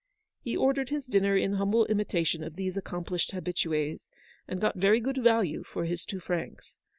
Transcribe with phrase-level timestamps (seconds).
[0.41, 4.09] He ordered his dinner in humble imitation of these accomplished habitues,
[4.47, 6.79] and got very good value for his two francs.